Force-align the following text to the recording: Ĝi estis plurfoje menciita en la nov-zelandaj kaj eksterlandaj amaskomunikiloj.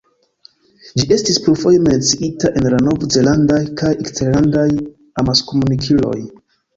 Ĝi 0.99 1.03
estis 1.15 1.35
plurfoje 1.47 1.81
menciita 1.87 2.49
en 2.61 2.65
la 2.73 2.79
nov-zelandaj 2.85 3.57
kaj 3.81 3.91
eksterlandaj 4.05 4.65
amaskomunikiloj. 5.23 6.17